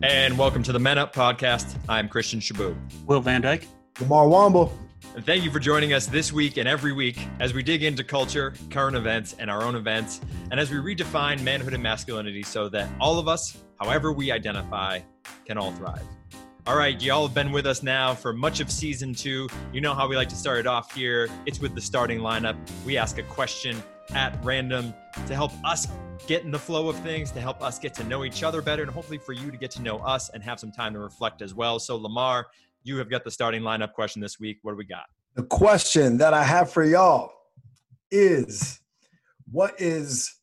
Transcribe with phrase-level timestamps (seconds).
[0.00, 1.76] And welcome to the Men Up podcast.
[1.88, 2.76] I'm Christian Shaboo.
[3.06, 3.66] Will Van Dyke.
[3.96, 4.70] Lamarr Wamble.
[5.16, 8.04] And thank you for joining us this week and every week as we dig into
[8.04, 10.20] culture, current events, and our own events,
[10.52, 15.00] and as we redefine manhood and masculinity so that all of us, however we identify,
[15.44, 16.06] can all thrive.
[16.68, 19.48] All right, y'all have been with us now for much of season two.
[19.72, 21.28] You know how we like to start it off here.
[21.44, 22.56] It's with the starting lineup.
[22.86, 23.82] We ask a question
[24.14, 24.94] at random
[25.26, 25.86] to help us
[26.26, 28.82] get in the flow of things, to help us get to know each other better,
[28.82, 31.42] and hopefully for you to get to know us and have some time to reflect
[31.42, 31.78] as well.
[31.78, 32.44] So, Lamarr,
[32.82, 34.58] you have got the starting lineup question this week.
[34.62, 35.06] What do we got?
[35.34, 37.32] The question that I have for y'all
[38.10, 38.80] is
[39.50, 40.34] what is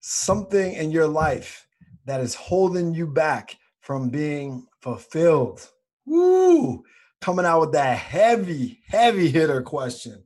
[0.00, 1.66] something in your life
[2.04, 5.68] that is holding you back from being fulfilled?
[6.06, 6.84] Woo!
[7.20, 10.24] Coming out with that heavy, heavy hitter question.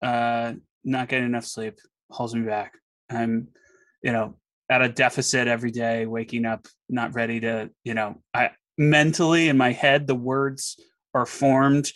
[0.00, 0.54] Uh,
[0.84, 1.78] not getting enough sleep
[2.10, 2.74] holds me back.
[3.10, 3.48] I'm,
[4.02, 4.34] you know,
[4.70, 9.56] at a deficit every day, waking up not ready to, you know, I mentally in
[9.56, 10.78] my head the words
[11.14, 11.90] are formed,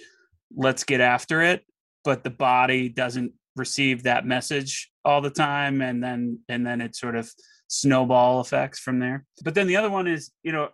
[0.55, 1.65] let's get after it,
[2.05, 6.97] but the body doesn't receive that message all the time and then and then it
[6.97, 7.31] sort of
[7.69, 9.25] snowball effects from there.
[9.45, 10.71] But then the other one is, you know,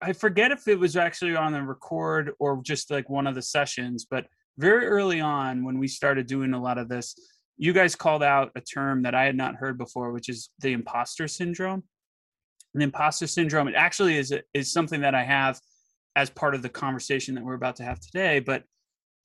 [0.00, 3.42] I forget if it was actually on the record or just like one of the
[3.42, 4.26] sessions, but
[4.56, 7.14] very early on when we started doing a lot of this,
[7.56, 10.72] you guys called out a term that I had not heard before, which is the
[10.72, 11.84] imposter syndrome.
[12.72, 15.60] And the imposter syndrome, it actually is is something that I have
[16.16, 18.40] as part of the conversation that we're about to have today.
[18.40, 18.64] But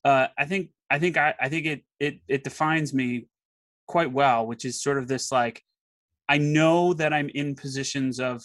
[0.05, 3.27] uh, I think I think I, I think it it it defines me
[3.88, 5.63] quite well, which is sort of this like
[6.27, 8.44] I know that I'm in positions of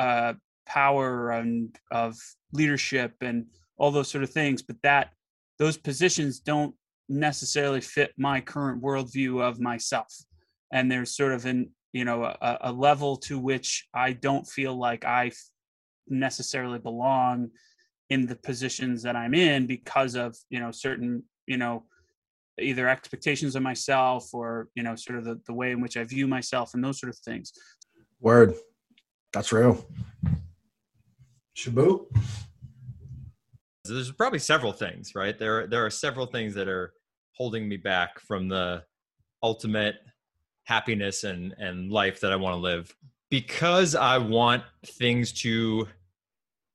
[0.00, 0.34] uh,
[0.66, 2.16] power and of
[2.52, 5.12] leadership and all those sort of things, but that
[5.58, 6.74] those positions don't
[7.12, 10.12] necessarily fit my current worldview of myself.
[10.72, 14.74] And there's sort of an you know a, a level to which i don't feel
[14.74, 15.30] like I
[16.08, 17.50] necessarily belong
[18.10, 21.84] in the positions that i'm in because of you know certain you know
[22.60, 26.04] either expectations of myself or you know sort of the, the way in which i
[26.04, 27.52] view myself and those sort of things.
[28.20, 28.54] Word.
[29.32, 29.86] That's real.
[31.56, 32.06] Shaboo?
[33.84, 35.38] There's probably several things right?
[35.38, 36.92] There there are several things that are
[37.32, 38.84] holding me back from the
[39.42, 39.96] ultimate
[40.64, 42.94] happiness and and life that I want to live
[43.30, 45.88] because I want things to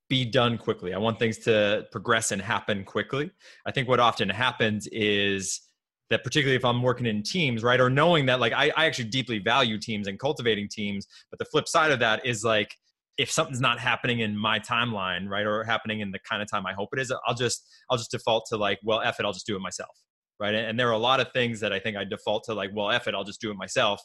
[0.10, 0.94] be done quickly.
[0.94, 3.30] I want things to progress and happen quickly.
[3.66, 5.62] I think what often happens is
[6.10, 9.10] that particularly if I'm working in teams, right, or knowing that like I, I actually
[9.10, 12.74] deeply value teams and cultivating teams, but the flip side of that is like
[13.18, 16.66] if something's not happening in my timeline, right, or happening in the kind of time
[16.66, 19.34] I hope it is, I'll just I'll just default to like, well, F it, I'll
[19.34, 19.96] just do it myself
[20.40, 20.54] right?
[20.54, 22.92] And there are a lot of things that I think I default to like, well,
[22.92, 24.02] F it, I'll just do it myself.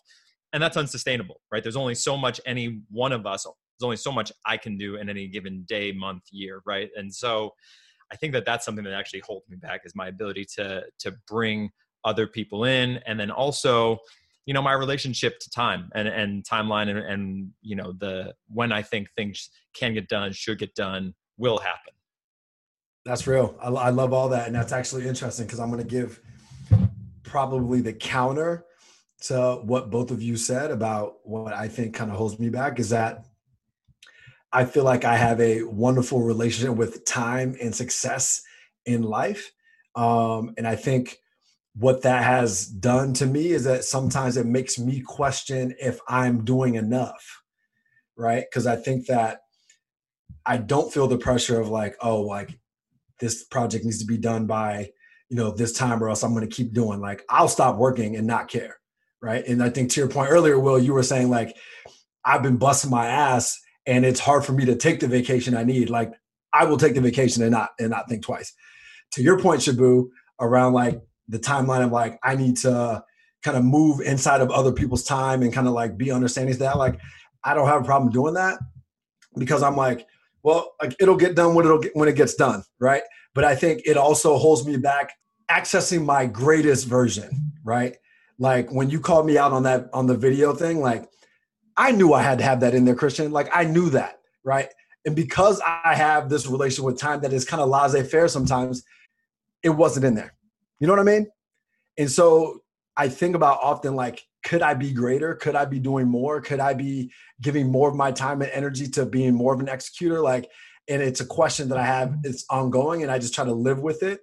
[0.53, 1.63] And that's unsustainable, right?
[1.63, 4.97] There's only so much any one of us, there's only so much I can do
[4.97, 6.91] in any given day, month, year, right?
[6.97, 7.53] And so
[8.13, 11.13] I think that that's something that actually holds me back is my ability to to
[11.27, 11.71] bring
[12.05, 13.99] other people in and then also
[14.47, 18.73] you know my relationship to time and and timeline and, and you know the when
[18.73, 21.95] i think things can get done should get done will happen
[23.05, 23.57] that's real.
[23.61, 26.21] I, I love all that, and that's actually interesting because I'm going to give
[27.23, 28.65] probably the counter
[29.23, 32.79] to what both of you said about what I think kind of holds me back
[32.79, 33.25] is that
[34.53, 38.43] I feel like I have a wonderful relationship with time and success
[38.85, 39.53] in life,
[39.95, 41.19] um, and I think
[41.75, 46.45] what that has done to me is that sometimes it makes me question if I'm
[46.45, 47.43] doing enough,
[48.17, 48.45] right?
[48.49, 49.41] Because I think that
[50.45, 52.59] I don't feel the pressure of like, oh, like
[53.23, 54.91] this project needs to be done by
[55.31, 58.17] you know this time or else i'm going to keep doing like i'll stop working
[58.17, 58.77] and not care
[59.23, 59.47] right?
[59.47, 61.57] And i think to your point earlier will you were saying like
[62.25, 65.65] i've been busting my ass and it's hard for me to take the vacation i
[65.65, 65.89] need.
[65.89, 66.13] Like
[66.53, 68.53] i will take the vacation and not and not think twice.
[69.13, 70.09] To your point shaboo
[70.41, 73.05] around like the timeline of like i need to
[73.45, 76.77] kind of move inside of other people's time and kind of like be understanding that
[76.77, 76.99] like
[77.45, 78.59] i don't have a problem doing that
[79.39, 80.07] because i'm like
[80.43, 83.03] well, it'll get done when it'll get, when it gets done, right?
[83.35, 85.13] But I think it also holds me back
[85.51, 87.97] accessing my greatest version, right?
[88.39, 91.09] Like when you called me out on that on the video thing, like
[91.77, 93.31] I knew I had to have that in there, Christian.
[93.31, 94.69] Like I knew that, right?
[95.05, 98.83] And because I have this relation with time that is kind of laissez-faire sometimes,
[99.63, 100.35] it wasn't in there.
[100.81, 101.27] You know what I mean?
[101.99, 102.62] And so
[102.97, 105.35] I think about often like could I be greater?
[105.35, 106.41] Could I be doing more?
[106.41, 109.69] Could I be giving more of my time and energy to being more of an
[109.69, 110.21] executor?
[110.21, 110.51] Like,
[110.89, 113.79] and it's a question that I have, it's ongoing, and I just try to live
[113.79, 114.21] with it,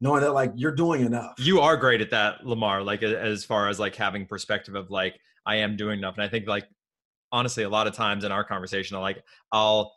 [0.00, 1.34] knowing that like you're doing enough.
[1.38, 5.20] You are great at that, Lamarr, like as far as like having perspective of like,
[5.44, 6.14] I am doing enough.
[6.14, 6.66] And I think like
[7.30, 9.22] honestly, a lot of times in our conversation, I like
[9.52, 9.94] I'll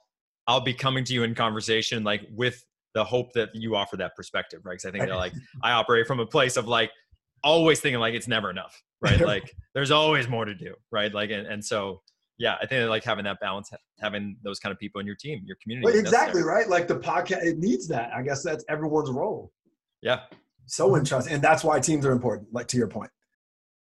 [0.48, 2.64] I'll be coming to you in conversation like with
[2.94, 4.74] the hope that you offer that perspective, right?
[4.74, 5.34] Because I think that like
[5.64, 6.92] I operate from a place of like
[7.44, 9.20] always thinking like it's never enough, right?
[9.26, 11.14] like there's always more to do, right?
[11.14, 12.02] Like and, and so
[12.38, 15.42] yeah, I think like having that balance, having those kind of people in your team,
[15.46, 15.86] your community.
[15.86, 16.68] Well, exactly right.
[16.68, 18.12] Like the podcast, it needs that.
[18.16, 19.52] I guess that's everyone's role.
[20.02, 20.22] Yeah.
[20.66, 22.52] So interesting, and that's why teams are important.
[22.52, 23.12] Like to your point.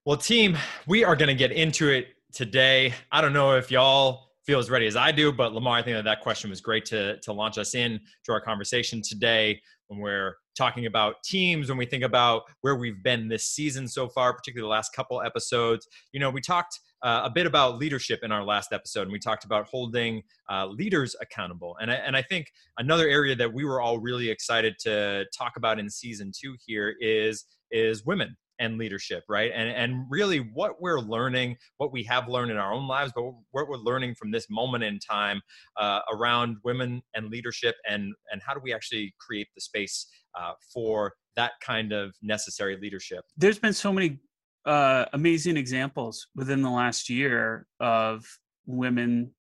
[0.05, 0.59] Well, team,
[0.89, 2.95] we are going to get into it today.
[3.13, 5.97] I don't know if y'all feel as ready as I do, but Lamarr, I think
[5.97, 9.61] that that question was great to to launch us in to our conversation today
[9.93, 14.09] when we're talking about teams, when we think about where we've been this season so
[14.09, 15.87] far, particularly the last couple episodes.
[16.13, 19.19] You know, we talked uh, a bit about leadership in our last episode, and we
[19.19, 21.77] talked about holding uh, leaders accountable.
[21.81, 25.57] And I, and I think another area that we were all really excited to talk
[25.57, 29.51] about in season two here is is women and leadership, right?
[29.55, 33.25] And and really what we're learning, what we have learned in our own lives, but
[33.51, 35.43] what we're learning from this moment in time
[35.77, 40.07] uh, around women and leadership, and and how do we actually create the space
[40.39, 43.25] uh, for that kind of necessary leadership?
[43.37, 44.21] There's been so many
[44.65, 48.25] uh, amazing examples within the last year of
[48.65, 49.33] women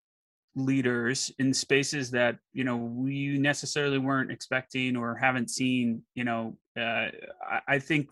[0.55, 6.57] leaders in spaces that you know we necessarily weren't expecting or haven't seen you know
[6.77, 7.07] uh,
[7.49, 8.09] I, I, think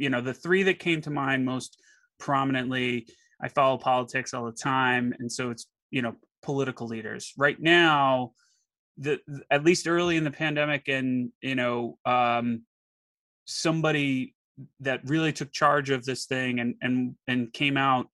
[0.00, 1.78] you know the three that came to mind most
[2.18, 3.06] prominently
[3.42, 7.32] i follow politics all the time and so it's you know political leaders.
[7.36, 8.32] Right now
[8.98, 9.18] the
[9.50, 12.62] at least early in the pandemic and you know um
[13.46, 14.34] somebody
[14.80, 18.08] that really took charge of this thing and and and came out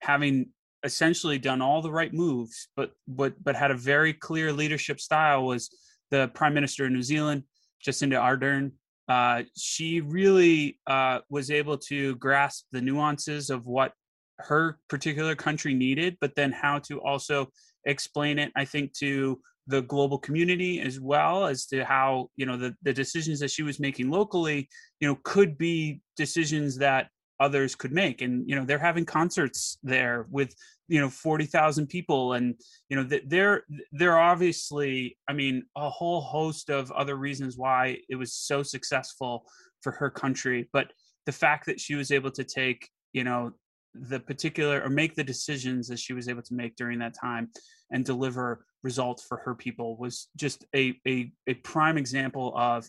[0.00, 0.50] having
[0.84, 5.44] essentially done all the right moves but but but had a very clear leadership style
[5.44, 5.70] was
[6.10, 7.42] the prime minister of new zealand
[7.84, 8.70] jacinda ardern
[9.10, 13.92] uh, she really uh, was able to grasp the nuances of what
[14.38, 17.48] her particular country needed, but then how to also
[17.84, 22.56] explain it, I think, to the global community as well as to how you know
[22.56, 24.68] the, the decisions that she was making locally
[25.00, 27.08] you know could be decisions that
[27.40, 28.22] others could make.
[28.22, 30.54] And you know they're having concerts there with
[30.88, 32.34] you know 40,000 people.
[32.34, 32.54] And
[32.88, 38.16] you know they're they're obviously I mean a whole host of other reasons why it
[38.16, 39.44] was so successful
[39.82, 40.68] for her country.
[40.72, 40.92] But
[41.26, 43.52] the fact that she was able to take you know
[43.94, 47.48] the particular or make the decisions that she was able to make during that time
[47.90, 52.88] and deliver results for her people was just a a, a prime example of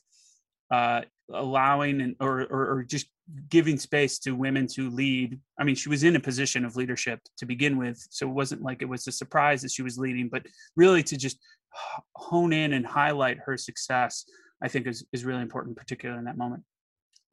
[0.71, 1.01] uh,
[1.33, 3.07] allowing and or, or, or just
[3.49, 5.39] giving space to women to lead.
[5.59, 8.61] I mean, she was in a position of leadership to begin with, so it wasn't
[8.61, 10.45] like it was a surprise that she was leading, but
[10.75, 11.37] really to just
[12.15, 14.25] hone in and highlight her success,
[14.61, 16.63] I think is is really important, particularly in that moment.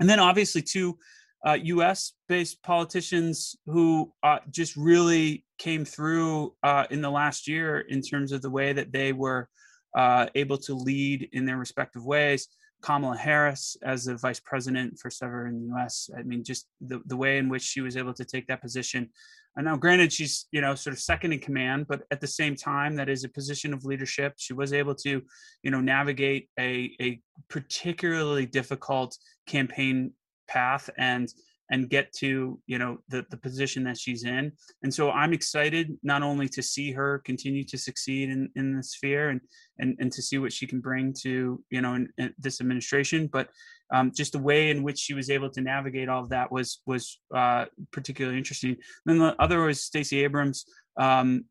[0.01, 0.99] And then obviously two
[1.47, 2.15] uh, U.S.
[2.29, 8.33] based politicians who uh, just really came through uh, in the last year in terms
[8.33, 9.49] of the way that they were
[9.97, 12.49] uh, able to lead in their respective ways.
[12.83, 16.11] Kamala Harris as the vice president for several in the U.S.
[16.17, 19.11] I mean, just the, the way in which she was able to take that position.
[19.57, 22.55] And now, granted, she's you know sort of second in command, but at the same
[22.55, 24.35] time, that is a position of leadership.
[24.37, 25.23] She was able to,
[25.63, 29.17] you know, navigate a a particularly difficult
[29.47, 30.13] campaign
[30.47, 31.29] path and
[31.71, 34.53] and get to you know the the position that she's in.
[34.83, 38.83] And so i'm excited not only to see her continue to succeed in in the
[38.83, 39.41] sphere and
[39.79, 43.29] and and to see what she can bring to you know in, in this administration
[43.33, 43.49] but
[43.91, 46.81] um, just the way in which she was able to navigate all of that was
[46.87, 48.77] was uh, particularly interesting.
[49.07, 50.67] Then the other was stacey abrams
[50.99, 51.45] um,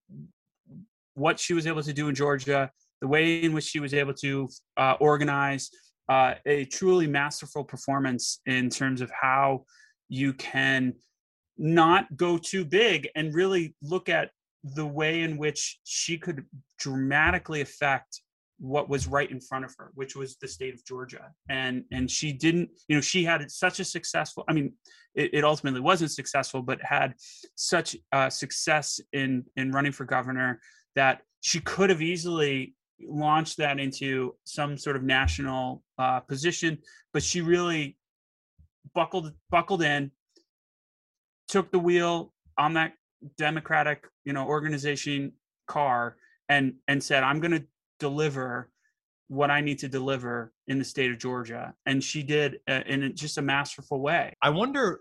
[1.13, 2.69] what she was able to do in georgia
[3.01, 4.47] the way in which she was able to
[4.77, 5.69] uh, organize
[6.09, 9.63] uh, a truly masterful performance in terms of how
[10.09, 10.93] you can
[11.57, 14.31] not go too big and really look at
[14.63, 16.45] the way in which she could
[16.77, 18.21] dramatically affect
[18.59, 21.31] what was right in front of her which was the state of georgia.
[21.49, 24.73] And and she didn't you know she had such a successful i mean
[25.13, 27.13] it, it ultimately wasn't successful but had
[27.55, 30.59] such uh, success in in running for governor
[30.95, 32.73] that she could have easily
[33.07, 36.79] launched that into some sort of national uh, position
[37.13, 37.95] but she really
[38.93, 40.11] buckled buckled in,
[41.47, 42.93] took the wheel on that
[43.37, 45.31] democratic you know organization
[45.67, 46.17] car
[46.49, 47.63] and and said i'm going to
[47.99, 48.69] deliver
[49.27, 51.73] what i need to deliver in the state of georgia.
[51.85, 54.33] And she did uh, in just a masterful way.
[54.41, 54.99] I wonder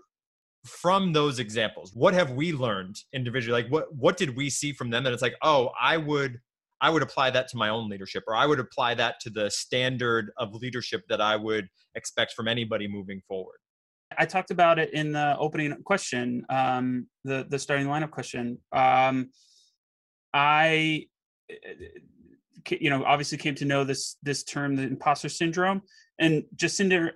[0.65, 3.63] from those examples what have we learned individually?
[3.63, 6.39] Like what what did we see from them that it's like oh i would
[6.81, 9.49] i would apply that to my own leadership or i would apply that to the
[9.49, 13.59] standard of leadership that i would expect from anybody moving forward
[14.17, 18.59] I talked about it in the opening question, um, the the starting lineup question.
[18.71, 19.29] Um,
[20.33, 21.07] I
[22.69, 25.81] you know obviously came to know this this term the imposter syndrome
[26.19, 27.11] and jacinda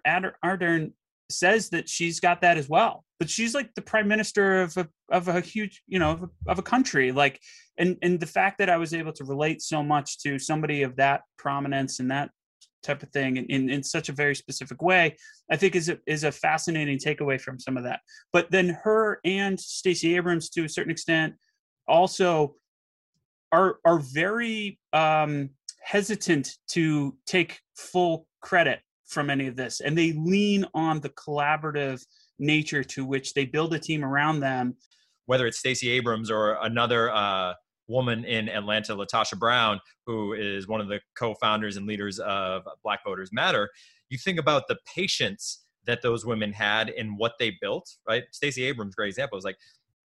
[0.45, 0.93] ardern
[1.29, 4.87] says that she's got that as well but she's like the prime minister of a
[5.11, 7.39] of a huge you know of a, of a country like
[7.77, 10.95] and and the fact that i was able to relate so much to somebody of
[10.95, 12.29] that prominence and that
[12.81, 15.15] type of thing in, in, in such a very specific way
[15.51, 17.99] i think is a, is a fascinating takeaway from some of that
[18.33, 21.33] but then her and stacey abrams to a certain extent
[21.87, 22.55] also
[23.51, 25.49] are are very um,
[25.81, 32.03] hesitant to take full credit from any of this, and they lean on the collaborative
[32.39, 34.75] nature to which they build a team around them.
[35.25, 37.53] Whether it's Stacey Abrams or another uh,
[37.91, 43.03] woman in Atlanta, LaTosha Brown, who is one of the co-founders and leaders of Black
[43.05, 43.69] Voters Matter,
[44.09, 47.89] you think about the patience that those women had in what they built.
[48.07, 49.57] Right, Stacey Abrams, great example, is like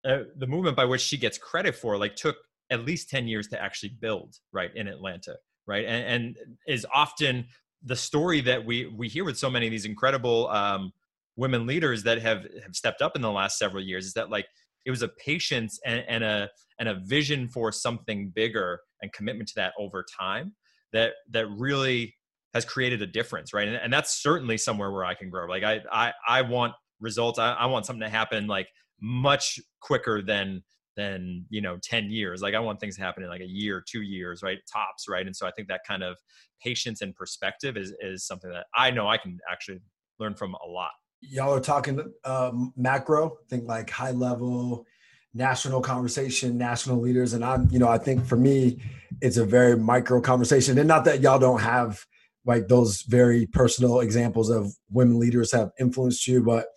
[0.05, 2.35] uh, the movement by which she gets credit for, like took
[2.69, 7.45] at least 10 years to actually build right in atlanta right and, and is often
[7.83, 10.91] the story that we we hear with so many of these incredible um,
[11.35, 14.47] women leaders that have have stepped up in the last several years is that like
[14.85, 19.49] it was a patience and, and a and a vision for something bigger and commitment
[19.49, 20.53] to that over time
[20.93, 22.15] that that really
[22.53, 23.67] has created a difference right?
[23.67, 25.47] And, and that's certainly somewhere where i can grow.
[25.47, 27.39] Like i i, I want results.
[27.39, 28.67] I, I want something to happen like
[29.01, 30.63] much quicker than
[30.97, 32.41] than you know 10 years.
[32.41, 34.59] Like i want things to happen in like a year two years right?
[34.71, 35.25] Tops right?
[35.25, 36.17] And so i think that kind of
[36.61, 39.79] patience and perspective is is something that i know i can actually
[40.19, 44.85] learn from a lot y'all are talking um, macro I think like high level
[45.33, 47.33] national conversation national leaders.
[47.33, 48.81] And i'm you know i think for me
[49.21, 50.77] it's a very micro conversation.
[50.77, 52.05] And not that y'all don't have
[52.45, 56.67] like those very personal examples of women leaders have influenced you but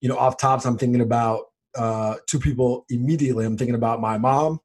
[0.00, 1.44] you know off tops i'm thinking about
[1.76, 3.44] uh, two people immediately.
[3.44, 4.60] I'm thinking about my mom,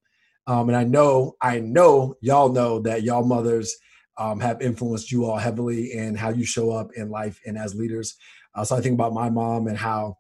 [0.48, 3.76] um, and I know I know y'all know that y'all mothers
[4.18, 7.76] um, have influenced you all heavily in how you show up in life and as
[7.76, 8.16] leaders.
[8.56, 10.18] Uh, so I think about my mom and how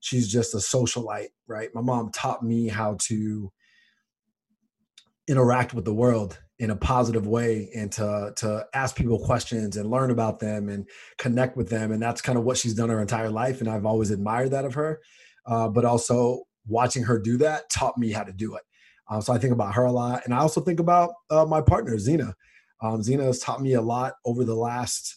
[0.00, 1.70] she's just a socialite, right?
[1.74, 3.50] My mom taught me how to
[5.28, 9.90] interact with the world in a positive way and to to ask people questions and
[9.90, 10.86] learn about them and
[11.18, 13.86] connect with them and that's kind of what she's done her entire life and I've
[13.86, 15.00] always admired that of her
[15.46, 18.62] uh, but also watching her do that taught me how to do it.
[19.08, 21.60] Um, so I think about her a lot, and I also think about uh, my
[21.60, 22.34] partner Zena.
[22.82, 25.16] Um, Zena has taught me a lot over the last,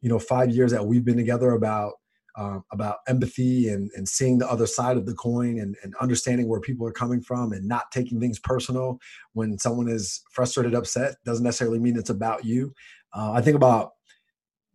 [0.00, 1.94] you know, five years that we've been together about
[2.38, 6.48] um, about empathy and, and seeing the other side of the coin and, and understanding
[6.48, 8.98] where people are coming from and not taking things personal
[9.32, 12.74] when someone is frustrated, upset doesn't necessarily mean it's about you.
[13.14, 13.92] Uh, I think about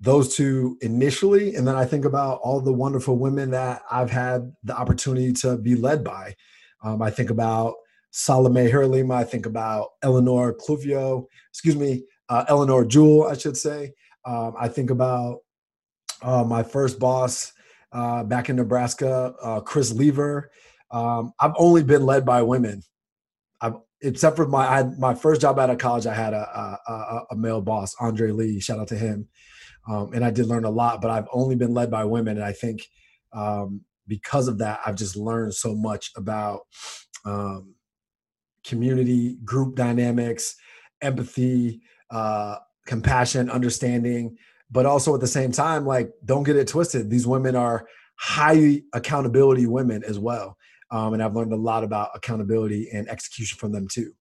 [0.01, 4.51] those two initially and then i think about all the wonderful women that i've had
[4.63, 6.35] the opportunity to be led by
[6.83, 7.75] um, i think about
[8.09, 13.93] salome herlima i think about eleanor cluvio excuse me uh, eleanor jewell i should say.
[14.25, 15.39] Um, i think about
[16.21, 17.53] uh, my first boss
[17.91, 20.51] uh, back in nebraska uh, chris lever.
[20.89, 22.81] Um, i've only been led by women.
[23.61, 27.25] I've, except for my I, my first job out of college i had a, a,
[27.31, 29.27] a male boss andre lee shout out to him.
[29.89, 31.01] Um, and I did learn a lot.
[31.01, 32.87] But I've only been led by women, and I think
[33.33, 36.61] um, because of that, I've just learned so much about
[37.25, 37.75] um,
[38.63, 40.55] community, group dynamics,
[41.01, 44.37] empathy, uh, compassion, understanding.
[44.69, 47.09] But also at the same time, like don't get it twisted.
[47.09, 50.57] These women are high accountability women as well.
[50.91, 54.13] Um, and I've learned a lot about accountability and execution from them too.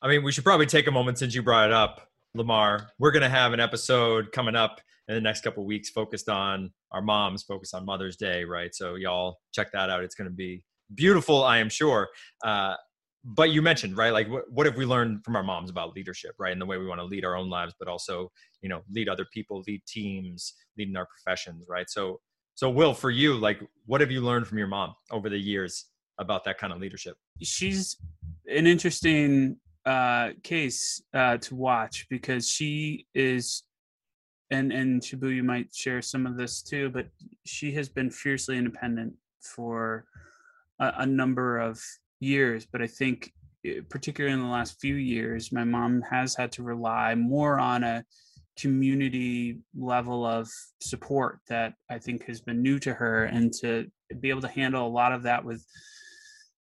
[0.00, 3.10] I mean, we should probably take a moment since you brought it up Lamarr, we're
[3.10, 7.02] going to have an episode coming up in the next couple weeks focused on our
[7.02, 8.74] moms, focused on Mother's Day, right?
[8.74, 10.02] So y'all check that out.
[10.02, 10.62] It's going to be
[10.94, 12.08] beautiful, I am sure.
[12.42, 12.74] Uh,
[13.24, 16.34] but you mentioned right like what, what have we learned from our moms about leadership
[16.38, 18.30] right and the way we want to lead our own lives but also
[18.62, 21.88] you know lead other people lead teams lead in our professions right?
[21.88, 22.20] So
[22.54, 25.86] so will for you like what have you learned from your mom over the years
[26.18, 27.16] about that kind of leadership?
[27.42, 27.96] She's
[28.46, 33.64] an interesting uh, case uh, to watch because she is,
[34.50, 37.06] and and Shaboo, you might share some of this too, but
[37.46, 40.04] she has been fiercely independent for
[40.78, 41.82] a, a number of
[42.22, 42.66] years.
[42.70, 43.32] But I think,
[43.64, 47.84] eh, particularly in the last few years, my mom has had to rely more on
[47.84, 48.04] a
[48.58, 50.48] community level of
[50.80, 54.86] support that I think has been new to her, and to be able to handle
[54.86, 55.64] a lot of that with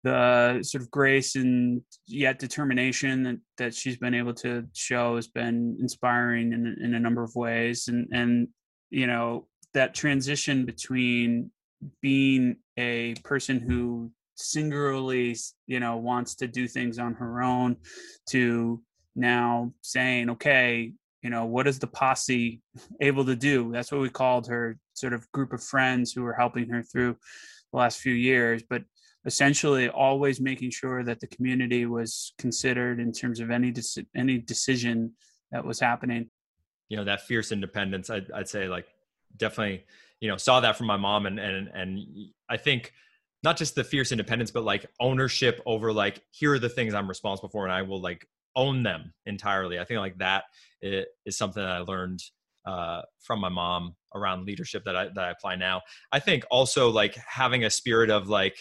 [0.03, 5.27] the sort of grace and yet determination that, that she's been able to show has
[5.27, 8.49] been inspiring in, in a number of ways and and
[8.89, 11.49] you know that transition between
[12.01, 14.11] being a person who
[14.43, 15.35] singularly
[15.67, 17.77] you know wants to do things on her own
[18.29, 18.81] to
[19.15, 22.61] now saying, okay, you know, what is the posse
[23.01, 23.71] able to do?
[23.71, 27.17] That's what we called her sort of group of friends who were helping her through
[27.71, 28.63] the last few years.
[28.67, 28.83] But
[29.25, 33.73] essentially, always making sure that the community was considered in terms of any
[34.15, 35.13] any decision
[35.51, 36.29] that was happening.
[36.89, 38.09] You know, that fierce independence.
[38.09, 38.85] I'd, I'd say, like,
[39.37, 39.85] definitely,
[40.19, 42.05] you know, saw that from my mom, and and and
[42.49, 42.93] I think
[43.43, 47.07] not just the fierce independence, but like ownership over like here are the things I'm
[47.07, 49.79] responsible for, and I will like own them entirely.
[49.79, 50.45] I think like that
[50.81, 52.21] is something that I learned
[52.65, 55.81] uh, from my mom around leadership that I that I apply now.
[56.11, 58.55] I think also like having a spirit of like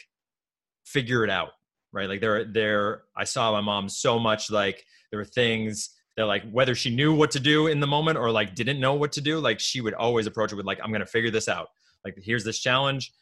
[0.84, 1.50] figure it out,
[1.92, 2.08] right?
[2.08, 6.50] Like there there I saw my mom so much like there were things that like
[6.50, 9.20] whether she knew what to do in the moment or like didn't know what to
[9.20, 11.68] do, like she would always approach it with like I'm gonna figure this out.
[12.04, 13.12] Like here's this challenge.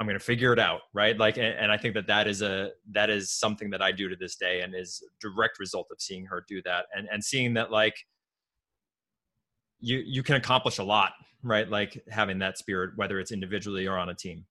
[0.00, 0.82] I'm going to figure it out.
[0.92, 1.16] Right.
[1.18, 4.08] Like, and, and, I think that that is a, that is something that I do
[4.08, 7.54] to this day and is direct result of seeing her do that and, and seeing
[7.54, 7.96] that like
[9.80, 11.12] you, you can accomplish a lot,
[11.42, 11.68] right?
[11.68, 14.44] Like having that spirit, whether it's individually or on a team.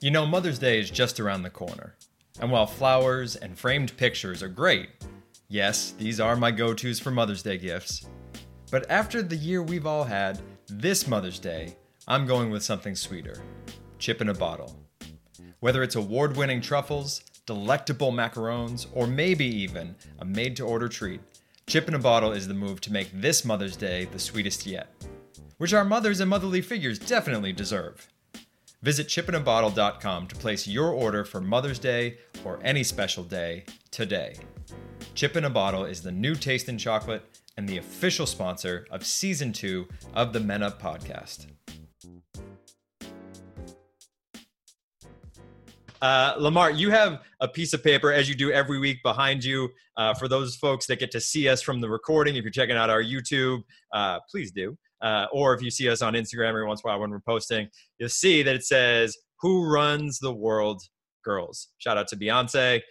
[0.00, 1.96] You know, Mother's Day is just around the corner.
[2.40, 4.90] And while flowers and framed pictures are great,
[5.48, 8.06] yes, these are my go tos for Mother's Day gifts.
[8.70, 11.74] But after the year we've all had, this Mother's Day,
[12.10, 13.42] I'm going with something sweeter
[13.98, 14.74] chip in a bottle.
[15.60, 21.20] Whether it's award winning truffles, delectable macarons, or maybe even a made to order treat,
[21.66, 24.88] chip in a bottle is the move to make this Mother's Day the sweetest yet,
[25.58, 28.08] which our mothers and motherly figures definitely deserve.
[28.80, 34.36] Visit chipinabottle.com to place your order for Mother's Day or any special day today.
[35.14, 37.24] Chip in a Bottle is the new taste in chocolate
[37.58, 41.48] and the official sponsor of season two of the Men Up podcast.
[46.00, 49.68] Uh, Lamarr, you have a piece of paper as you do every week behind you.
[49.96, 52.76] Uh, for those folks that get to see us from the recording, if you're checking
[52.76, 54.76] out our YouTube, uh, please do.
[55.00, 57.20] Uh, or if you see us on Instagram every once in a while when we're
[57.20, 60.82] posting, you'll see that it says, Who runs the world,
[61.24, 61.68] girls?
[61.78, 62.82] Shout out to Beyonce.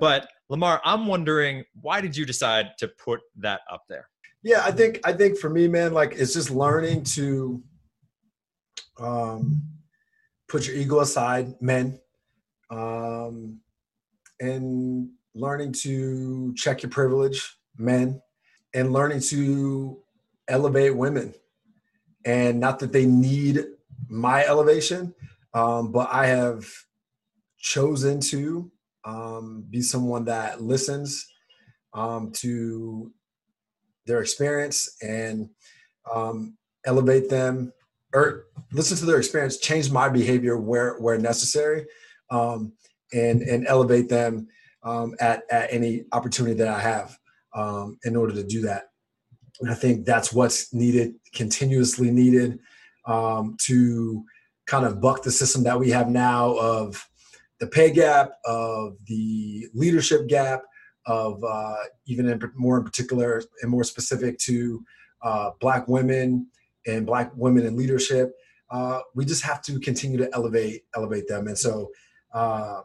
[0.00, 4.08] But Lamarr, I'm wondering, why did you decide to put that up there?
[4.42, 7.62] Yeah, I think I think for me, man, like it's just learning to
[8.98, 9.62] um,
[10.48, 12.00] put your ego aside, men,
[12.70, 13.60] um,
[14.40, 18.20] and learning to check your privilege, men,
[18.74, 19.98] and learning to
[20.48, 21.34] elevate women.
[22.24, 23.64] And not that they need
[24.08, 25.14] my elevation,
[25.54, 26.66] um, but I have
[27.58, 28.70] chosen to
[29.04, 31.26] um, be someone that listens
[31.94, 33.12] um, to
[34.06, 35.48] their experience and
[36.12, 37.72] um, elevate them
[38.14, 41.86] or listen to their experience, change my behavior where where necessary,
[42.30, 42.72] um,
[43.12, 44.48] and and elevate them
[44.82, 47.18] um, at at any opportunity that I have
[47.54, 48.84] um, in order to do that.
[49.60, 52.60] And I think that's what's needed, continuously needed,
[53.06, 54.24] um, to
[54.66, 57.04] kind of buck the system that we have now of
[57.58, 60.62] the pay gap, of the leadership gap,
[61.06, 64.84] of uh, even in, more in particular and more specific to
[65.22, 66.46] uh, Black women
[66.86, 68.32] and Black women in leadership.
[68.70, 71.90] Uh, we just have to continue to elevate elevate them, and so
[72.32, 72.82] uh,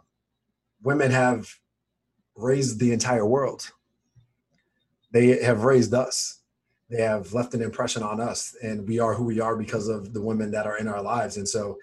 [0.81, 1.49] women have
[2.35, 3.71] raised the entire world.
[5.11, 6.39] They have raised us.
[6.89, 10.13] They have left an impression on us, and we are who we are because of
[10.13, 11.37] the women that are in our lives.
[11.37, 11.77] And so,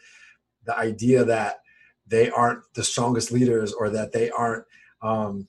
[0.64, 1.60] the idea that
[2.06, 4.64] they aren't the strongest leaders or that they aren't
[5.02, 5.48] um,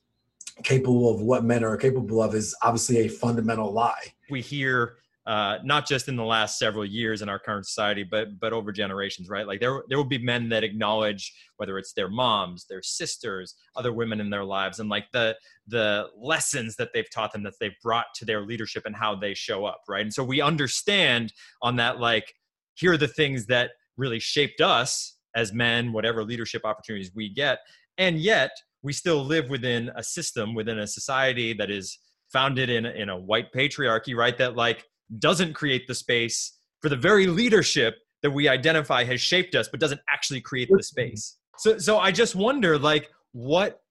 [0.63, 4.13] capable of what men are capable of is obviously a fundamental lie.
[4.29, 4.97] We hear
[5.27, 8.71] uh, not just in the last several years in our current society, but but over
[8.71, 9.45] generations, right?
[9.45, 13.93] Like there there will be men that acknowledge whether it's their moms, their sisters, other
[13.93, 15.35] women in their lives, and like the
[15.67, 19.35] the lessons that they've taught them that they've brought to their leadership and how they
[19.35, 20.01] show up, right?
[20.01, 22.33] And so we understand on that like
[22.73, 27.59] here are the things that really shaped us as men, whatever leadership opportunities we get,
[27.99, 31.99] and yet we still live within a system, within a society that is
[32.33, 34.35] founded in in a white patriarchy, right?
[34.39, 34.85] That like
[35.19, 39.79] doesn't create the space for the very leadership that we identify has shaped us but
[39.79, 41.37] doesn't actually create the space.
[41.57, 43.81] So so i just wonder like what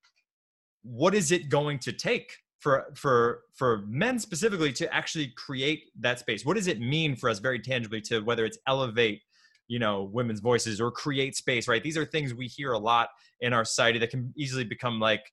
[0.83, 6.19] what is it going to take for for for men specifically to actually create that
[6.19, 6.45] space?
[6.45, 9.23] What does it mean for us very tangibly to whether it's elevate
[9.69, 11.83] you know women's voices or create space right?
[11.83, 13.09] These are things we hear a lot
[13.41, 15.33] in our society that can easily become like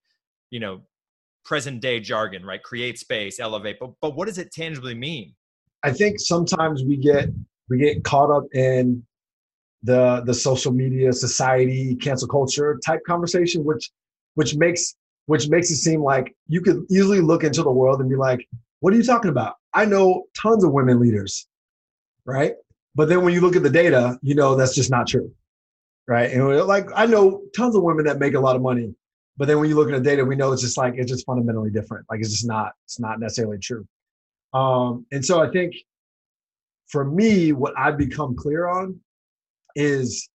[0.50, 0.82] you know
[1.44, 2.64] present day jargon right?
[2.64, 5.34] Create space elevate but but what does it tangibly mean
[5.84, 7.30] I think sometimes we get
[7.70, 9.04] we get caught up in
[9.84, 13.92] the the social media society cancel culture type conversation which
[14.34, 14.96] which makes
[15.28, 18.48] which makes it seem like you could easily look into the world and be like,
[18.80, 19.56] what are you talking about?
[19.74, 21.48] I know tons of women leaders,
[22.26, 22.54] right?
[22.96, 25.32] But then when you look at the data, you know that's just not true,
[26.08, 26.32] right?
[26.32, 28.96] And like I know tons of women that make a lot of money,
[29.38, 31.26] but then when you look at the data, we know it's just like it's just
[31.26, 32.06] fundamentally different.
[32.10, 33.86] Like it's just not it's not necessarily true.
[34.54, 35.76] Um, and so I think
[36.88, 39.00] for me, what I've become clear on
[39.76, 40.30] is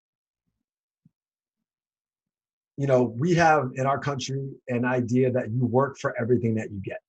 [2.79, 6.71] you know, we have in our country an idea that you work for everything that
[6.71, 7.01] you get,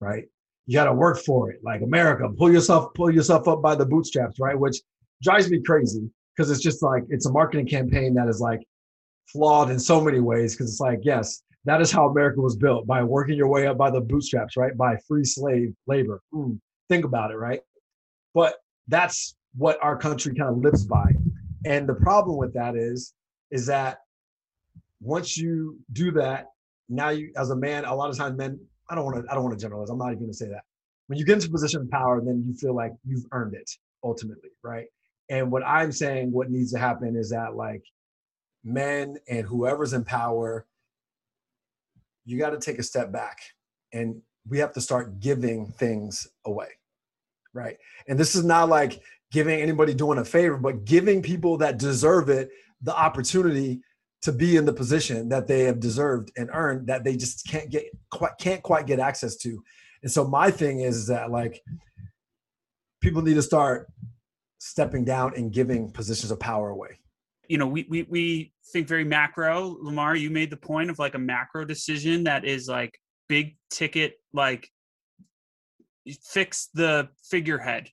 [0.00, 0.24] right?
[0.66, 1.60] You got to work for it.
[1.62, 4.58] Like America, pull yourself pull yourself up by the bootstraps, right?
[4.58, 4.78] Which
[5.22, 8.66] drives me crazy because it's just like it's a marketing campaign that is like
[9.26, 12.86] flawed in so many ways because it's like, yes, that is how America was built
[12.86, 14.76] by working your way up by the bootstraps, right?
[14.76, 16.20] By free slave labor.
[16.34, 17.60] Mm, think about it, right?
[18.34, 18.56] But
[18.88, 21.12] that's what our country kind of lives by.
[21.64, 23.14] And the problem with that is,
[23.50, 23.98] is that
[25.00, 26.46] once you do that,
[26.88, 29.34] now you as a man, a lot of times men, I don't want to, I
[29.34, 29.90] don't want to generalize.
[29.90, 30.62] I'm not even gonna say that.
[31.06, 33.70] When you get into a position of power, then you feel like you've earned it
[34.02, 34.86] ultimately, right?
[35.28, 37.82] And what I'm saying, what needs to happen is that like
[38.64, 40.66] men and whoever's in power,
[42.24, 43.38] you got to take a step back
[43.92, 46.68] and we have to start giving things away,
[47.54, 47.76] right?
[48.08, 52.28] And this is not like giving anybody doing a favor, but giving people that deserve
[52.28, 52.50] it
[52.82, 53.80] the opportunity
[54.22, 57.70] to be in the position that they have deserved and earned that they just can't
[57.70, 59.62] get quite can't quite get access to.
[60.02, 61.62] And so my thing is that like
[63.00, 63.88] people need to start
[64.58, 66.98] stepping down and giving positions of power away.
[67.52, 69.76] You know, we we we think very macro.
[69.84, 74.14] Lamarr, you made the point of like a macro decision that is like big ticket,
[74.32, 74.70] like
[76.24, 77.90] fix the figurehead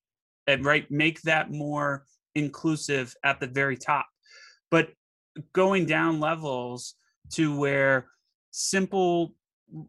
[0.48, 4.08] and right make that more inclusive at the very top.
[4.72, 4.92] But
[5.52, 6.96] going down levels
[7.34, 8.08] to where
[8.52, 9.36] simple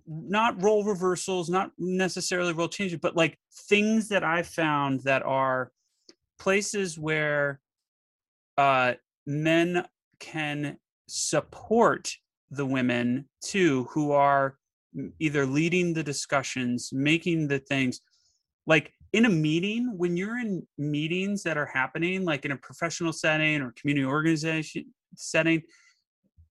[0.04, 5.72] not role reversals not necessarily role changes but like things that i found that are
[6.38, 7.60] places where
[8.58, 8.92] uh
[9.26, 9.84] men
[10.18, 10.76] can
[11.08, 12.12] support
[12.50, 14.56] the women too who are
[15.18, 18.00] either leading the discussions making the things.
[18.66, 23.12] Like in a meeting when you're in meetings that are happening like in a professional
[23.12, 25.62] setting or community organization setting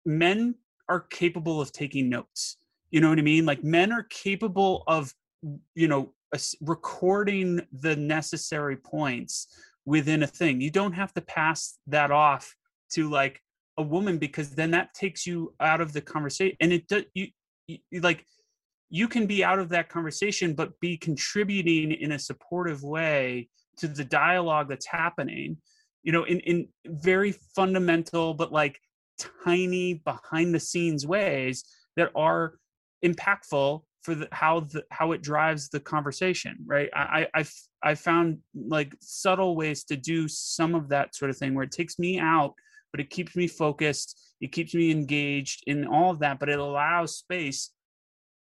[0.05, 0.55] men
[0.89, 2.58] are capable of taking notes.
[2.91, 3.45] You know what i mean?
[3.45, 5.13] Like men are capable of
[5.75, 6.13] you know
[6.62, 9.47] recording the necessary points
[9.86, 10.62] within a thing.
[10.62, 12.55] You don't have to pass that off
[12.91, 13.41] to like
[13.78, 17.28] a woman because then that takes you out of the conversation and it does you,
[17.67, 18.25] you like
[18.89, 23.47] you can be out of that conversation but be contributing in a supportive way
[23.78, 25.58] to the dialogue that's happening
[26.04, 28.80] you know in in very fundamental but like
[29.43, 31.63] tiny behind the scenes ways
[31.95, 32.56] that are
[33.04, 36.89] impactful for the, how the how it drives the conversation right?
[36.93, 37.45] I i
[37.84, 41.71] i found like subtle ways to do some of that sort of thing where it
[41.71, 42.54] takes me out
[42.91, 46.60] but it keeps me focused it keeps me engaged in all of that but it
[46.60, 47.71] allows space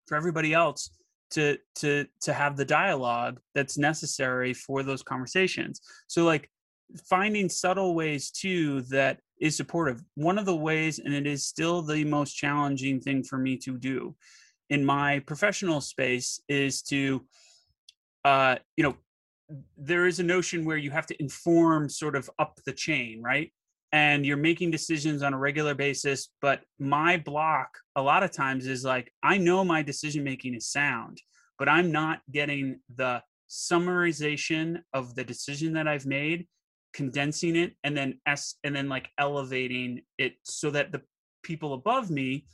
[0.07, 0.91] for everybody else
[1.31, 5.81] to to to have the dialogue that's necessary for those conversations.
[6.07, 6.51] So like
[7.09, 10.03] finding subtle ways too that is supportive.
[10.15, 13.77] One of the ways and it is still the most challenging thing for me to
[13.77, 14.15] do
[14.71, 17.25] in my professional space is to
[18.25, 18.97] uh you know
[19.77, 23.53] there is a notion where you have to inform sort of up the chain right
[23.97, 28.67] and you're making decisions on a regular basis but my block a lot of times
[28.67, 31.17] is like i know my decision making is sound
[31.59, 36.47] but i'm not getting the summarization of the decision that i've made
[36.93, 41.01] condensing it and then s and then like elevating it so that the
[41.43, 42.45] people above me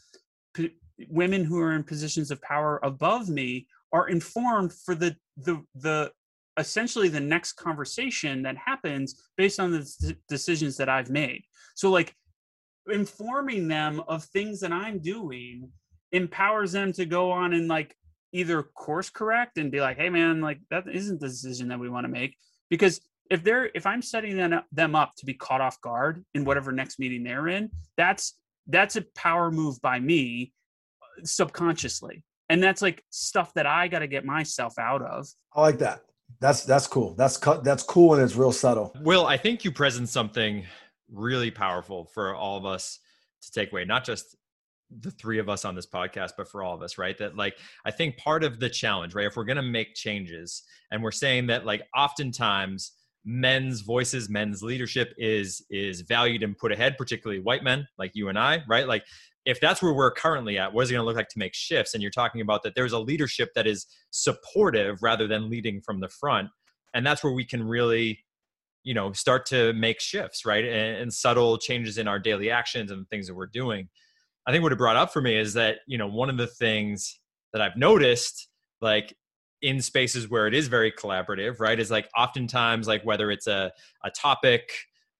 [0.55, 0.76] p-
[1.09, 6.11] women who are in positions of power above me are informed for the the the
[6.59, 11.43] essentially the next conversation that happens based on the decisions that I've made.
[11.75, 12.15] So like
[12.91, 15.71] informing them of things that I'm doing
[16.12, 17.97] empowers them to go on and like
[18.33, 21.88] either course correct and be like, "Hey man, like that isn't the decision that we
[21.88, 22.37] want to make."
[22.71, 23.01] Because
[23.33, 26.45] if they're if i'm setting them up, them up to be caught off guard in
[26.45, 28.37] whatever next meeting they're in that's
[28.67, 30.53] that's a power move by me
[31.03, 35.61] uh, subconsciously and that's like stuff that i got to get myself out of i
[35.62, 36.03] like that
[36.42, 40.09] that's that's cool that's that's cool and it's real subtle will i think you present
[40.09, 40.64] something
[41.11, 42.98] really powerful for all of us
[43.42, 44.37] to take away not just
[45.00, 47.16] the three of us on this podcast, but for all of us, right?
[47.16, 49.26] That like I think part of the challenge, right?
[49.26, 52.92] If we're gonna make changes and we're saying that like oftentimes
[53.24, 58.28] men's voices men's leadership is is valued and put ahead particularly white men like you
[58.28, 59.05] and i right like
[59.44, 61.55] if that's where we're currently at what is it going to look like to make
[61.55, 61.94] shifts?
[61.94, 66.00] And you're talking about that there's a leadership that is supportive rather than leading from
[66.00, 66.48] the front.
[66.94, 68.24] And that's where we can really
[68.85, 70.64] you know start to make shifts right?
[70.64, 73.88] And, and subtle changes in our daily actions and things that we're doing.
[74.46, 76.48] I think what it brought up for me is that you know one of the
[76.48, 77.18] things
[77.52, 78.48] that i've noticed
[78.81, 79.14] like
[79.62, 81.78] in spaces where it is very collaborative, right?
[81.78, 83.72] Is like oftentimes like whether it's a,
[84.05, 84.72] a topic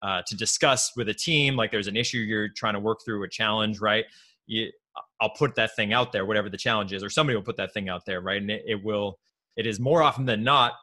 [0.03, 3.23] uh, to discuss with a team, like there's an issue you're trying to work through,
[3.23, 4.05] a challenge, right?
[4.45, 4.69] You,
[5.21, 7.73] I'll put that thing out there, whatever the challenge is, or somebody will put that
[7.73, 8.41] thing out there, right?
[8.41, 9.17] And it, it will,
[9.55, 10.73] it is more often than not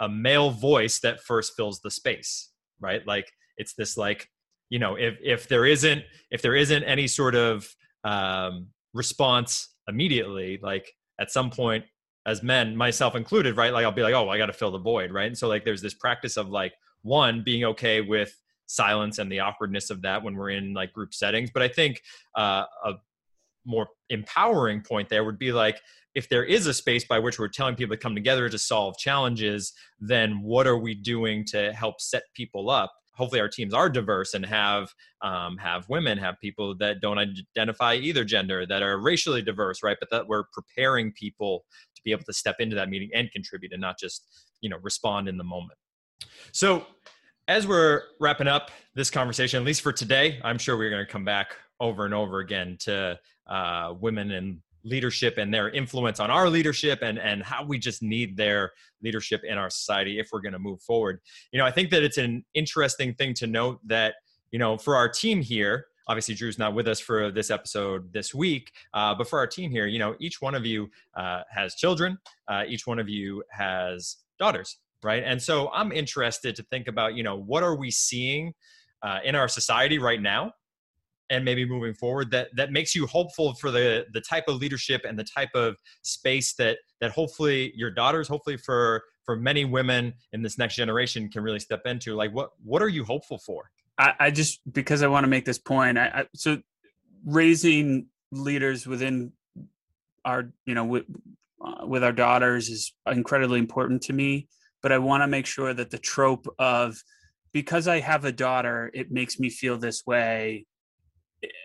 [0.00, 3.06] a male voice that first fills the space, right?
[3.06, 4.28] Like it's this like,
[4.70, 7.68] you know, if if there isn't if there isn't any sort of
[8.04, 11.84] um, response immediately, like at some point
[12.26, 13.72] as men, myself included, right?
[13.72, 15.26] Like I'll be like, oh, I got to fill the void, right?
[15.26, 16.72] And so like there's this practice of like
[17.06, 21.14] one being okay with silence and the awkwardness of that when we're in like group
[21.14, 21.50] settings.
[21.52, 22.02] But I think
[22.34, 22.94] uh, a
[23.64, 25.80] more empowering point there would be like
[26.14, 28.96] if there is a space by which we're telling people to come together to solve
[28.96, 32.92] challenges, then what are we doing to help set people up?
[33.14, 34.92] Hopefully our teams are diverse and have
[35.22, 39.96] um, have women have people that don't identify either gender that are racially diverse right?
[39.98, 41.64] But that we're preparing people
[41.94, 44.26] to be able to step into that meeting and contribute and not just
[44.60, 45.78] you know respond in the moment
[46.52, 46.86] so
[47.48, 51.10] as we're wrapping up this conversation at least for today i'm sure we're going to
[51.10, 56.30] come back over and over again to uh, women and leadership and their influence on
[56.30, 60.40] our leadership and and how we just need their leadership in our society if we're
[60.40, 61.20] going to move forward.
[61.52, 64.14] You know i think that it's an interesting thing to note that
[64.52, 68.32] you know for our team here obviously drew's not with us for this episode this
[68.32, 71.74] week uh, but for our team here you know each one of you uh, has
[71.74, 72.16] children
[72.48, 75.22] uh, each one of you has daughters right?
[75.24, 78.52] And so i'm interested to think about you know what are we seeing
[79.02, 80.52] uh, in our society right now
[81.30, 85.02] and maybe moving forward that that makes you hopeful for the the type of leadership
[85.08, 90.14] and the type of space that that hopefully your daughters hopefully for for many women
[90.32, 92.14] in this next generation can really step into?
[92.14, 93.70] Like what what are you hopeful for?
[93.98, 96.58] I, I just because i want to make this point I, I, so
[97.24, 99.32] raising leaders within
[100.22, 101.04] our you know with,
[101.64, 104.48] uh, with our daughters is incredibly important to me
[104.82, 107.02] but i want to make sure that the trope of
[107.52, 110.66] because i have a daughter it makes me feel this way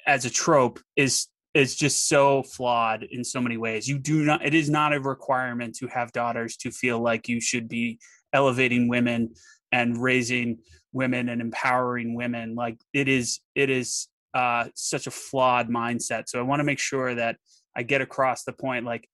[0.05, 3.87] as a trope is is just so flawed in so many ways.
[3.87, 7.41] You do not it is not a requirement to have daughters to feel like you
[7.41, 7.99] should be
[8.33, 9.33] elevating women
[9.71, 10.59] and raising
[10.93, 12.55] women and empowering women.
[12.55, 16.23] Like it is it is uh such a flawed mindset.
[16.27, 17.37] So I want to make sure that
[17.75, 19.07] I get across the point like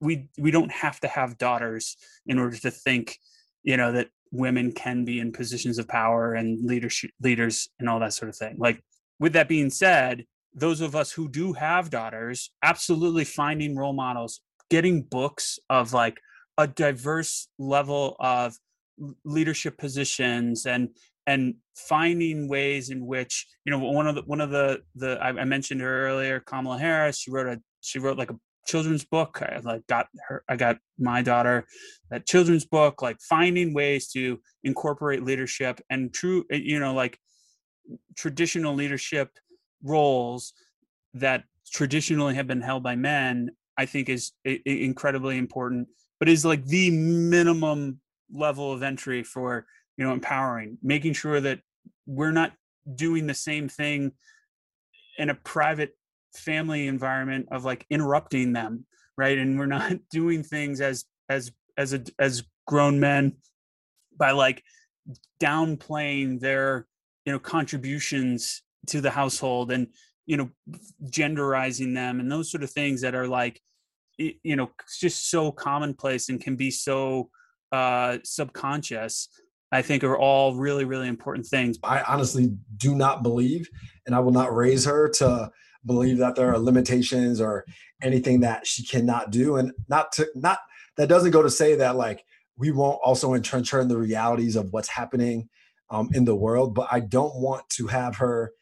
[0.00, 3.18] we we don't have to have daughters in order to think,
[3.62, 8.00] you know, that women can be in positions of power and leadership leaders and all
[8.00, 8.56] that sort of thing.
[8.58, 8.82] Like
[9.18, 14.40] with that being said, those of us who do have daughters, absolutely finding role models,
[14.70, 16.20] getting books of like
[16.56, 18.56] a diverse level of
[19.24, 20.90] leadership positions and
[21.26, 25.44] and finding ways in which you know one of the one of the the I,
[25.44, 28.36] mentioned her earlier Kamala Harris she wrote a she wrote like a
[28.68, 29.42] children's book.
[29.42, 31.66] I like got her I got my daughter
[32.10, 37.18] that children's book like finding ways to incorporate leadership and true eh, you know like
[38.16, 39.30] traditional leadership
[39.82, 40.52] roles
[41.14, 44.32] that traditionally have been held by men i think is
[44.64, 45.86] incredibly important
[46.18, 48.00] but is like the minimum
[48.32, 51.60] level of entry for you know empowering making sure that
[52.06, 52.52] we're not
[52.94, 54.12] doing the same thing
[55.18, 55.97] in a private
[56.38, 58.84] family environment of like interrupting them
[59.18, 59.36] right?
[59.36, 63.34] And we're not doing things as as as a as grown men
[64.18, 64.62] by like
[65.42, 66.86] downplaying their
[67.26, 69.88] you know contributions to the household and
[70.24, 70.50] you know
[71.04, 73.60] genderizing them and those sort of things that are like
[74.16, 77.30] you know just so commonplace and can be so
[77.72, 79.28] uh subconscious
[79.72, 81.78] i think are all really really important things.
[81.82, 83.68] I honestly do not believe
[84.06, 85.50] and i will not raise her to
[85.88, 87.64] believe that there are limitations or
[88.00, 90.60] anything that she cannot do and not to not
[90.96, 92.24] that doesn't go to say that like
[92.56, 95.48] we won't also entrench her in the realities of what's happening
[95.90, 98.52] um, in the world, but I don't want to have her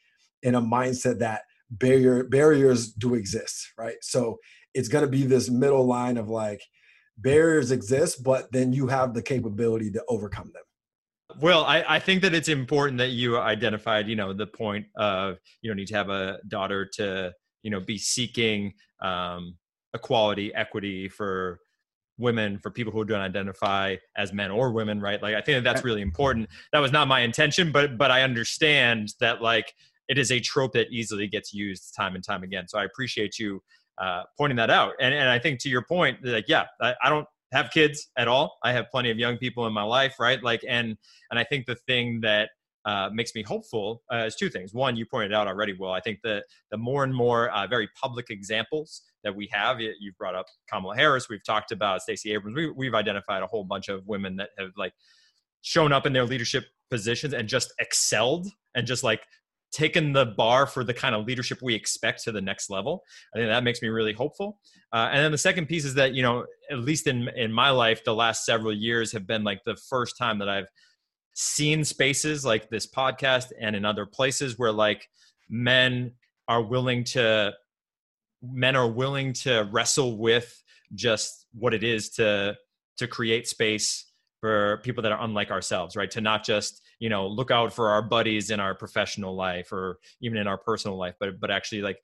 [0.43, 3.97] in a mindset that barrier barriers do exist, right?
[4.03, 4.39] So
[4.75, 6.63] it's going to be this middle line of like
[7.17, 10.63] barriers exist, but then you have the capability to overcome them.
[11.41, 15.37] Well, I, I think that it's important that you identified, you know, the point of
[15.61, 18.73] you don't need to have a daughter to, you know, be seeking
[19.03, 19.57] um,
[19.93, 21.61] equality, equity for
[22.19, 25.23] women for people who don't identify as men or women right?
[25.23, 26.49] Like i think that that's really important.
[26.73, 29.75] That was not my intention but but i understand that like
[30.09, 32.69] it is a trope that easily gets used time and time again.
[32.69, 33.63] So i appreciate you
[33.99, 34.95] uh, pointing that out.
[35.01, 38.29] And and i think to your point like yeah I, I don't have kids at
[38.29, 40.97] all i have plenty of young people in my life right like and
[41.31, 42.51] and i think the thing that
[42.87, 44.73] uh, makes me hopeful uh, is two things.
[44.73, 45.91] One, you pointed out already, Will.
[45.91, 50.17] I think that the more and more uh, very public examples that we have, you've
[50.17, 53.89] brought up Kamala Harris, we've talked about Stacey Abrams, we, we've identified a whole bunch
[53.89, 54.93] of women that have like
[55.63, 59.23] shown up in their leadership positions and just excelled and just like
[59.73, 63.03] taken the bar for the kind of leadership we expect to the next level.
[63.35, 64.59] I think that makes me really hopeful.
[64.93, 67.71] Uh, and then the second piece is that you know, at least in in my
[67.71, 70.69] life, the last several years have been like the first time that I've
[71.35, 75.07] seen spaces like this podcast and in other places where like
[75.51, 76.13] men
[76.49, 77.53] are willing to
[78.43, 80.63] men are willing to wrestle with
[80.95, 82.57] just what it is to
[82.97, 87.27] to create space for people that are unlike ourselves right to not just you know
[87.27, 91.15] look out for our buddies in our professional life or even in our personal life
[91.21, 91.99] but but actually like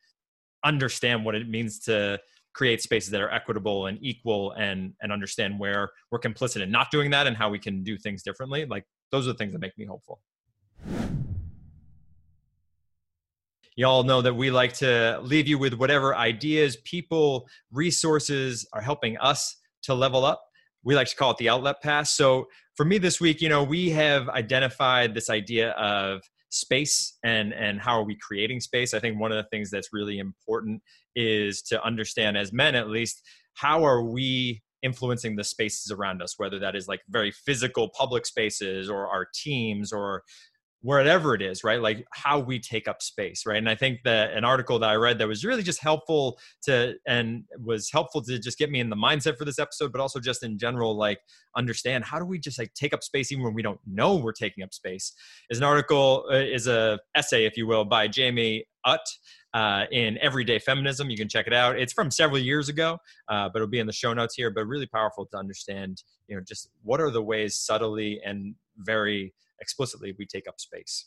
[0.64, 2.18] understand what it means to
[2.55, 6.90] create spaces that are equitable and equal and and understand where we're complicit in not
[6.90, 8.64] doing that and how we can do things differently.
[8.66, 10.20] Like those are the things that make me hopeful.
[13.74, 19.16] Y'all know that we like to leave you with whatever ideas people resources are helping
[19.16, 20.44] us to level up.
[20.85, 23.63] We like to call it the outlet pass so for me this week you know
[23.63, 26.21] we have identified this idea of
[26.53, 28.95] space and and how are we creating space.
[28.95, 30.83] I think one of the things that's really important
[31.17, 33.23] is to understand as men at least
[33.55, 38.27] how are we influencing the spaces around us whether that is like very physical public
[38.27, 40.23] spaces or our teams or
[40.83, 41.81] wherever it is right?
[41.81, 43.57] Like how we take up space right?
[43.57, 46.95] And i think that an article that i read that was really just helpful to
[47.07, 50.21] and was helpful to just get me in the mindset for this episode but also
[50.21, 51.21] just in general like
[51.57, 54.33] understand how do we just like take up space even when we don't know we're
[54.33, 55.12] taking up space?
[55.51, 59.07] Is an article uh, is a essay if you will by jamie utt
[59.55, 61.11] uh, in Everyday Feminism.
[61.11, 61.79] You can check it out.
[61.79, 64.51] It's from several years ago, uh, but it'll be in the show notes here.
[64.51, 69.35] But really powerful to understand, you know, just what are the ways subtly and very
[69.61, 71.07] explicitly we take up space.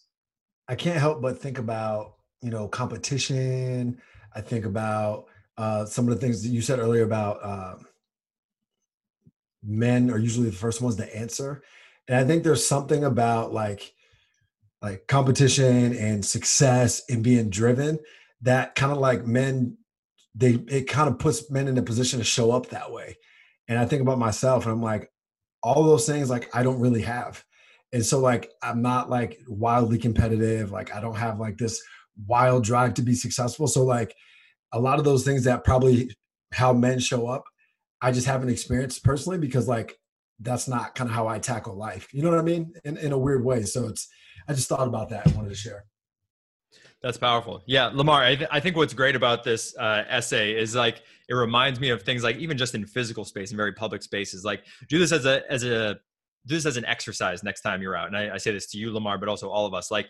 [0.68, 4.02] I can't help but think about you know competition.
[4.34, 5.26] I think about
[5.58, 7.76] uh, some of the things that you said earlier about uh,
[9.64, 11.64] men are usually the first ones to answer,
[12.08, 13.95] and I think there's something about like
[14.82, 18.00] like competition and success and being driven
[18.42, 19.78] that kind of like men
[20.36, 23.18] they it kind of puts men in a position to show up that way.
[23.68, 25.10] And i think about myself and i'm like
[25.64, 27.44] all those things like i don't really have.
[27.94, 31.82] And so like i'm not like wildly competitive like i don't have like this
[32.28, 33.68] wild drive to be successful.
[33.68, 34.16] So like
[34.72, 36.12] a lot of those things that probably
[36.54, 37.44] how men show up
[38.02, 39.98] i just haven't experienced personally because like
[40.40, 42.14] that's not kind of how i tackle life.
[42.14, 42.74] You know what i mean?
[42.84, 43.64] In, in a weird way.
[43.64, 44.08] So it's
[44.48, 45.86] i just thought about that and wanted to share
[47.06, 47.62] that's powerful.
[47.68, 51.36] Yeah, Lamarr, I, th- I think what's great about this uh, essay is like it
[51.36, 54.44] reminds me of things like even just in physical space and very public spaces.
[54.44, 55.94] Like do this as a as a
[56.48, 58.08] do this as an exercise next time you're out.
[58.08, 59.92] And I, I say this to you, Lamarr, but also all of us.
[59.92, 60.10] Like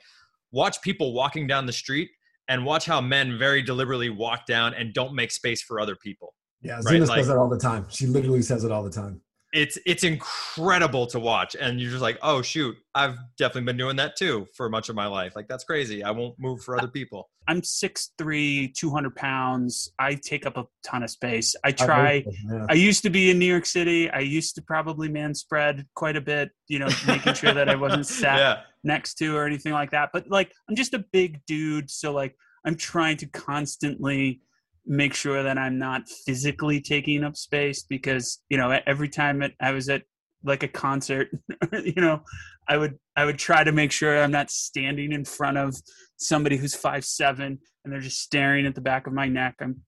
[0.54, 2.12] watch people walking down the street
[2.48, 6.34] and watch how men very deliberately walk down and don't make space for other people.
[6.62, 7.00] Yeah, Zena right?
[7.00, 7.88] says like, that all the time.
[7.89, 9.19] She literally says it all the time
[9.56, 11.56] it's it's incredible to watch.
[11.60, 14.96] And you're just like oh shoot i've definitely been doing that too for much of
[14.96, 15.36] my life.
[15.36, 16.04] Like that's crazy.
[16.04, 17.30] I won't move for other people.
[17.48, 19.91] I'm 6'3 200 pounds.
[19.98, 21.56] I take up a ton of space.
[21.63, 22.26] I try.
[22.50, 22.65] yeah.
[22.70, 24.10] i used to be in new york city.
[24.12, 27.76] I used to probably man spread quite a bit you know making sure that i
[27.76, 28.62] wasn't sat yeah.
[28.84, 30.10] next to or anything like that.
[30.12, 31.89] But like i'm just a big dude.
[31.89, 34.41] So like i'm trying to constantly
[34.86, 39.54] make sure that I'm not physically taking up space because you know every time it,
[39.60, 40.04] I was at
[40.43, 41.30] like a concert,
[41.84, 42.21] you know,
[42.67, 45.76] I would I would try to make sure I'm not standing in front of
[46.17, 49.56] somebody who's five seven and they're just staring at the back of my neck.
[49.62, 49.82] I'm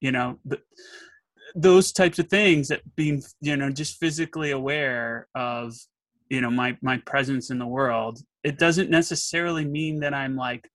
[0.00, 0.60] you know the,
[1.54, 5.74] those types of things that being you know just physically aware of
[6.28, 10.68] you know my my presence in the world it doesn't necessarily mean that i'm like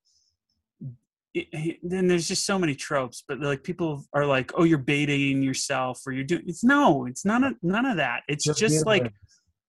[1.82, 6.02] then there's just so many tropes but like people are like oh you're baiting yourself
[6.06, 9.12] or you're doing it's no it's none of none of that it's just, just like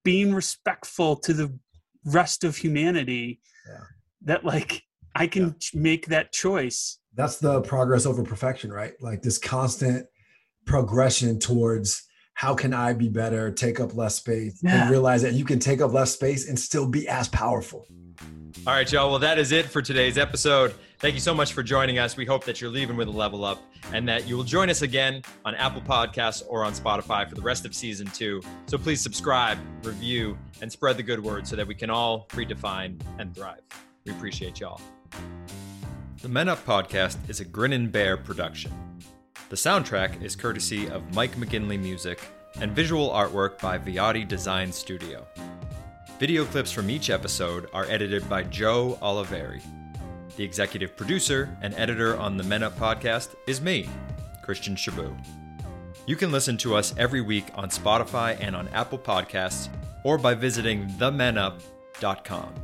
[0.04, 1.52] being respectful to the
[2.04, 3.84] rest of humanity yeah.
[4.22, 4.82] that like
[5.14, 5.80] i can yeah.
[5.80, 10.06] make that choice that's the progress over perfection right like this constant
[10.66, 14.82] progression towards how can I be better, take up less space, Yeah.
[14.82, 17.86] and realize that you can take up less space and still be as powerful.
[18.66, 19.10] All right, y'all.
[19.10, 20.74] Well, that is it for today's episode.
[21.00, 22.16] Thank you so much for joining us.
[22.16, 23.62] We hope that you're leaving with a level up
[23.92, 27.42] and that you will join us again on Apple Podcasts or on Spotify for the
[27.42, 28.40] rest of season two.
[28.66, 32.98] So please subscribe, review, and spread the good word so that we can all redefine
[33.18, 33.60] and thrive.
[34.06, 34.80] We appreciate y'all.
[36.22, 38.72] The Men Up Podcast is a Grin and Bear production.
[39.50, 42.18] The soundtrack is courtesy of Mike McGinley Music
[42.60, 45.26] and visual artwork by Viati Design Studio.
[46.24, 49.60] Video clips from each episode are edited by Joe Oliveri.
[50.38, 53.90] The executive producer and editor on the Men Up podcast is me,
[54.42, 55.14] Christian Shaboo.
[56.06, 59.68] You can listen to us every week on Spotify and on Apple Podcasts
[60.02, 62.54] or by visiting themenup.com.